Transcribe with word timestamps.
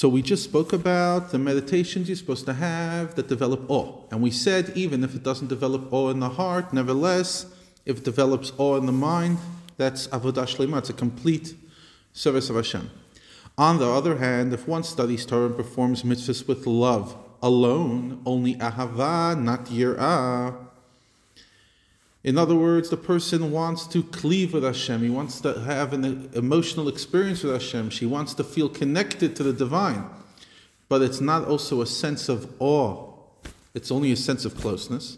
So 0.00 0.08
we 0.08 0.22
just 0.22 0.44
spoke 0.44 0.72
about 0.72 1.30
the 1.30 1.38
meditations 1.38 2.08
you're 2.08 2.16
supposed 2.16 2.46
to 2.46 2.54
have 2.54 3.16
that 3.16 3.28
develop 3.28 3.68
awe. 3.68 4.02
And 4.10 4.22
we 4.22 4.30
said 4.30 4.72
even 4.74 5.04
if 5.04 5.14
it 5.14 5.22
doesn't 5.22 5.48
develop 5.48 5.92
awe 5.92 6.08
in 6.08 6.20
the 6.20 6.30
heart, 6.30 6.72
nevertheless, 6.72 7.44
if 7.84 7.98
it 7.98 8.04
develops 8.04 8.50
awe 8.56 8.78
in 8.78 8.86
the 8.86 8.92
mind, 8.92 9.36
that's 9.76 10.08
avodah 10.08 10.46
shlema. 10.46 10.78
It's 10.78 10.88
a 10.88 10.94
complete 10.94 11.54
service 12.14 12.48
of 12.48 12.56
Hashem. 12.56 12.90
On 13.58 13.76
the 13.76 13.90
other 13.90 14.16
hand, 14.16 14.54
if 14.54 14.66
one 14.66 14.84
studies 14.84 15.26
Torah 15.26 15.48
and 15.48 15.56
performs 15.58 16.02
mitzvahs 16.02 16.48
with 16.48 16.66
love 16.66 17.14
alone, 17.42 18.22
only 18.24 18.54
ahava, 18.54 19.38
not 19.38 19.66
yirah. 19.66 20.69
In 22.22 22.36
other 22.36 22.54
words, 22.54 22.90
the 22.90 22.98
person 22.98 23.50
wants 23.50 23.86
to 23.88 24.02
cleave 24.02 24.52
with 24.52 24.62
Hashem. 24.62 25.00
He 25.02 25.08
wants 25.08 25.40
to 25.40 25.60
have 25.60 25.92
an 25.94 26.30
emotional 26.34 26.88
experience 26.88 27.42
with 27.42 27.54
Hashem. 27.54 27.90
She 27.90 28.04
wants 28.04 28.34
to 28.34 28.44
feel 28.44 28.68
connected 28.68 29.34
to 29.36 29.42
the 29.42 29.54
divine. 29.54 30.04
But 30.88 31.02
it's 31.02 31.20
not 31.20 31.46
also 31.46 31.80
a 31.80 31.86
sense 31.86 32.28
of 32.28 32.52
awe, 32.58 33.14
it's 33.74 33.90
only 33.90 34.12
a 34.12 34.16
sense 34.16 34.44
of 34.44 34.56
closeness. 34.56 35.16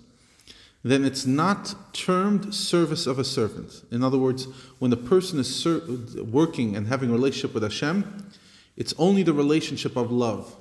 Then 0.84 1.04
it's 1.04 1.26
not 1.26 1.74
termed 1.92 2.54
service 2.54 3.06
of 3.06 3.18
a 3.18 3.24
servant. 3.24 3.82
In 3.90 4.02
other 4.02 4.18
words, 4.18 4.46
when 4.78 4.90
the 4.90 4.96
person 4.96 5.38
is 5.38 5.54
ser- 5.54 5.82
working 6.24 6.76
and 6.76 6.88
having 6.88 7.10
a 7.10 7.12
relationship 7.12 7.54
with 7.54 7.62
Hashem, 7.62 8.30
it's 8.76 8.92
only 8.98 9.22
the 9.22 9.32
relationship 9.32 9.96
of 9.96 10.10
love, 10.10 10.56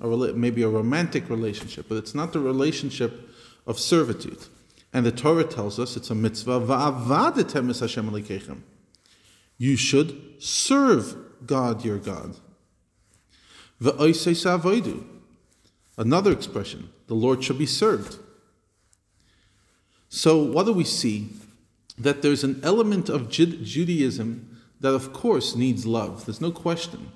or 0.00 0.16
maybe 0.32 0.62
a 0.62 0.68
romantic 0.68 1.28
relationship, 1.28 1.86
but 1.88 1.96
it's 1.96 2.14
not 2.14 2.32
the 2.32 2.40
relationship 2.40 3.28
of 3.66 3.78
servitude. 3.78 4.46
And 4.96 5.04
the 5.04 5.12
Torah 5.12 5.44
tells 5.44 5.78
us 5.78 5.94
it's 5.94 6.08
a 6.08 6.14
mitzvah. 6.14 6.58
You 9.58 9.76
should 9.76 10.42
serve 10.42 11.16
God 11.44 11.84
your 11.84 11.98
God. 11.98 12.36
Another 15.98 16.32
expression, 16.32 16.88
the 17.08 17.14
Lord 17.14 17.44
should 17.44 17.58
be 17.58 17.66
served. 17.66 18.18
So, 20.08 20.42
what 20.42 20.64
do 20.64 20.72
we 20.72 20.84
see? 20.84 21.28
That 21.98 22.22
there's 22.22 22.42
an 22.42 22.58
element 22.62 23.10
of 23.10 23.28
Judaism 23.28 24.58
that, 24.80 24.94
of 24.94 25.12
course, 25.12 25.54
needs 25.54 25.84
love. 25.84 26.24
There's 26.24 26.40
no 26.40 26.52
question. 26.52 27.12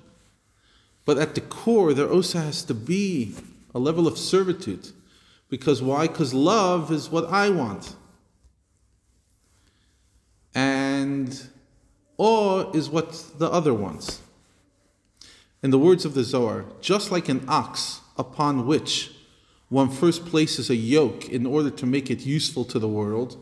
But 1.03 1.17
at 1.17 1.33
the 1.33 1.41
core, 1.41 1.95
there 1.95 2.11
also 2.11 2.37
has 2.37 2.61
to 2.65 2.75
be 2.75 3.33
a 3.73 3.79
level 3.79 4.05
of 4.05 4.19
servitude. 4.19 4.89
Because 5.51 5.81
why? 5.81 6.07
Because 6.07 6.33
love 6.33 6.91
is 6.91 7.09
what 7.09 7.25
I 7.29 7.49
want. 7.49 7.95
And 10.55 11.39
awe 12.17 12.71
is 12.71 12.89
what 12.89 13.25
the 13.37 13.51
other 13.51 13.73
wants. 13.73 14.21
In 15.61 15.69
the 15.69 15.77
words 15.77 16.05
of 16.05 16.13
the 16.13 16.23
Zohar, 16.23 16.65
just 16.79 17.11
like 17.11 17.27
an 17.27 17.43
ox 17.49 17.99
upon 18.17 18.65
which 18.65 19.11
one 19.67 19.89
first 19.89 20.25
places 20.25 20.69
a 20.69 20.75
yoke 20.75 21.27
in 21.27 21.45
order 21.45 21.69
to 21.69 21.85
make 21.85 22.09
it 22.09 22.25
useful 22.25 22.63
to 22.65 22.79
the 22.79 22.87
world, 22.87 23.37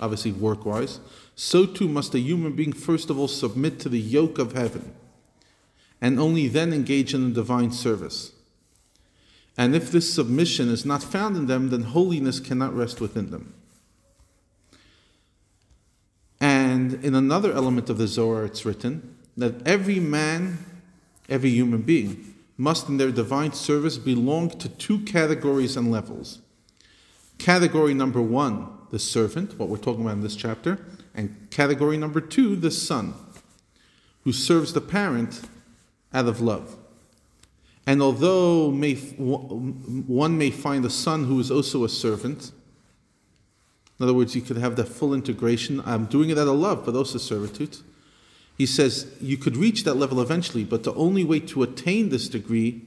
obviously 0.00 0.32
work 0.32 0.66
wise, 0.66 0.98
so 1.36 1.66
too 1.66 1.88
must 1.88 2.14
a 2.14 2.18
human 2.18 2.52
being 2.54 2.72
first 2.72 3.10
of 3.10 3.18
all 3.18 3.28
submit 3.28 3.78
to 3.80 3.88
the 3.88 4.00
yoke 4.00 4.38
of 4.38 4.52
heaven, 4.52 4.92
and 6.00 6.18
only 6.18 6.48
then 6.48 6.72
engage 6.72 7.14
in 7.14 7.28
the 7.28 7.34
divine 7.34 7.70
service. 7.70 8.33
And 9.56 9.74
if 9.74 9.90
this 9.90 10.12
submission 10.12 10.68
is 10.68 10.84
not 10.84 11.02
found 11.02 11.36
in 11.36 11.46
them, 11.46 11.70
then 11.70 11.82
holiness 11.82 12.40
cannot 12.40 12.74
rest 12.74 13.00
within 13.00 13.30
them. 13.30 13.54
And 16.40 16.94
in 17.04 17.14
another 17.14 17.52
element 17.52 17.88
of 17.88 17.98
the 17.98 18.08
Zohar, 18.08 18.44
it's 18.44 18.66
written 18.66 19.16
that 19.36 19.66
every 19.66 20.00
man, 20.00 20.58
every 21.28 21.50
human 21.50 21.82
being, 21.82 22.34
must 22.56 22.88
in 22.88 22.98
their 22.98 23.10
divine 23.10 23.52
service 23.52 23.98
belong 23.98 24.50
to 24.50 24.68
two 24.68 25.00
categories 25.00 25.76
and 25.76 25.90
levels. 25.90 26.40
Category 27.38 27.94
number 27.94 28.22
one, 28.22 28.68
the 28.90 28.98
servant, 28.98 29.58
what 29.58 29.68
we're 29.68 29.76
talking 29.76 30.02
about 30.02 30.14
in 30.14 30.20
this 30.22 30.36
chapter, 30.36 30.78
and 31.14 31.48
category 31.50 31.96
number 31.96 32.20
two, 32.20 32.56
the 32.56 32.70
son, 32.70 33.14
who 34.22 34.32
serves 34.32 34.72
the 34.72 34.80
parent 34.80 35.42
out 36.12 36.26
of 36.26 36.40
love. 36.40 36.76
And 37.86 38.00
although 38.00 38.70
may, 38.70 38.94
one 38.94 40.38
may 40.38 40.50
find 40.50 40.84
a 40.84 40.90
son 40.90 41.24
who 41.24 41.38
is 41.38 41.50
also 41.50 41.84
a 41.84 41.88
servant, 41.88 42.52
in 43.98 44.04
other 44.04 44.14
words, 44.14 44.34
you 44.34 44.42
could 44.42 44.56
have 44.56 44.76
that 44.76 44.88
full 44.88 45.14
integration. 45.14 45.82
I'm 45.84 46.06
doing 46.06 46.30
it 46.30 46.38
out 46.38 46.48
of 46.48 46.56
love, 46.56 46.84
but 46.84 46.96
also 46.96 47.18
servitude. 47.18 47.78
He 48.56 48.66
says 48.66 49.12
you 49.20 49.36
could 49.36 49.56
reach 49.56 49.84
that 49.84 49.94
level 49.94 50.20
eventually, 50.20 50.64
but 50.64 50.84
the 50.84 50.94
only 50.94 51.24
way 51.24 51.40
to 51.40 51.62
attain 51.62 52.08
this 52.08 52.28
degree 52.28 52.82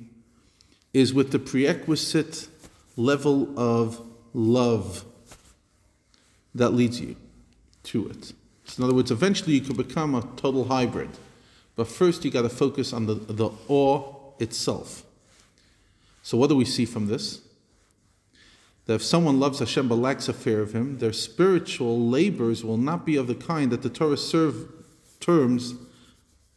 is 0.94 1.14
with 1.14 1.32
the 1.32 1.40
prerequisite 1.40 2.48
level 2.96 3.58
of 3.58 4.02
love 4.34 5.06
that 6.56 6.72
leads 6.72 7.00
you 7.00 7.16
to 7.84 8.10
it. 8.10 8.34
So 8.66 8.80
in 8.80 8.84
other 8.84 8.94
words, 8.94 9.12
eventually 9.12 9.54
you 9.54 9.62
could 9.62 9.78
become 9.78 10.16
a 10.16 10.22
total 10.36 10.66
hybrid. 10.66 11.10
But 11.76 11.88
first 11.88 12.26
you 12.26 12.32
got 12.32 12.42
to 12.42 12.50
focus 12.50 12.92
on 12.92 13.06
the, 13.06 13.14
the 13.14 13.50
awe 13.68 14.17
itself. 14.40 15.04
So, 16.22 16.38
what 16.38 16.50
do 16.50 16.56
we 16.56 16.66
see 16.66 16.86
from 16.86 17.08
this? 17.08 17.42
That 18.86 18.96
if 18.96 19.04
someone 19.04 19.40
loves 19.40 19.60
Hashem 19.60 19.88
but 19.88 19.96
lacks 19.96 20.30
a 20.30 20.34
fear 20.34 20.62
of 20.62 20.74
Him, 20.74 21.00
their 21.00 21.14
spiritual 21.14 22.10
labors 22.10 22.64
will 22.64 22.78
not 22.78 23.06
be 23.06 23.16
of 23.16 23.28
the 23.28 23.36
kind 23.36 23.72
that 23.72 23.82
the 23.82 23.90
Torah 23.90 24.18
serve, 24.18 24.72
terms 25.20 25.76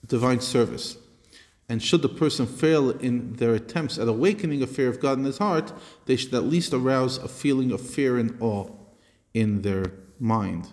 divine 0.07 0.41
service. 0.41 0.97
And 1.69 1.83
should 1.83 2.03
the 2.03 2.09
person 2.09 2.47
fail 2.47 2.91
in 2.91 3.35
their 3.35 3.55
attempts 3.55 3.97
at 3.97 4.09
awakening 4.09 4.63
a 4.63 4.67
fear 4.67 4.89
of 4.89 5.01
God 5.01 5.19
in 5.19 5.25
his 5.25 5.39
heart, 5.39 5.73
they 6.07 6.17
should 6.17 6.35
at 6.35 6.45
least 6.45 6.75
arouse 6.75 7.17
a 7.19 7.29
feeling 7.29 7.71
of 7.71 7.81
fear 7.81 8.19
and 8.19 8.37
awe 8.41 8.69
in 9.35 9.63
their 9.63 9.93
mind. 10.19 10.69